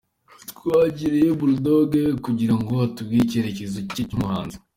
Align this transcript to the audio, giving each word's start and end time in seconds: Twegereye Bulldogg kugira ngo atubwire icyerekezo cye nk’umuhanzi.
Twegereye 0.51 1.29
Bulldogg 1.39 1.91
kugira 2.25 2.53
ngo 2.59 2.73
atubwire 2.87 3.21
icyerekezo 3.25 3.77
cye 3.91 4.01
nk’umuhanzi. 4.07 4.57